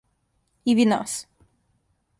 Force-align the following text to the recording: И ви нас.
И 0.65 0.75
ви 0.79 0.85
нас. 0.95 1.15